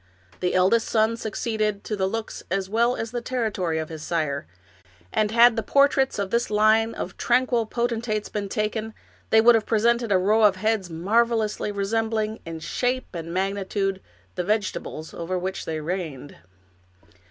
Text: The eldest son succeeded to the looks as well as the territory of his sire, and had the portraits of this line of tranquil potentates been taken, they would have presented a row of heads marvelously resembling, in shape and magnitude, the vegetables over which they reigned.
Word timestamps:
The 0.39 0.55
eldest 0.55 0.87
son 0.87 1.15
succeeded 1.15 1.83
to 1.83 1.95
the 1.95 2.07
looks 2.07 2.41
as 2.49 2.67
well 2.67 2.95
as 2.95 3.11
the 3.11 3.21
territory 3.21 3.77
of 3.77 3.89
his 3.89 4.01
sire, 4.01 4.47
and 5.13 5.29
had 5.29 5.55
the 5.55 5.61
portraits 5.61 6.17
of 6.17 6.31
this 6.31 6.49
line 6.49 6.95
of 6.95 7.17
tranquil 7.17 7.67
potentates 7.67 8.27
been 8.27 8.49
taken, 8.49 8.95
they 9.29 9.41
would 9.41 9.53
have 9.53 9.67
presented 9.67 10.11
a 10.11 10.17
row 10.17 10.41
of 10.41 10.55
heads 10.55 10.89
marvelously 10.89 11.71
resembling, 11.71 12.39
in 12.47 12.61
shape 12.61 13.13
and 13.13 13.31
magnitude, 13.31 14.01
the 14.33 14.43
vegetables 14.43 15.13
over 15.13 15.37
which 15.37 15.65
they 15.65 15.79
reigned. 15.79 16.35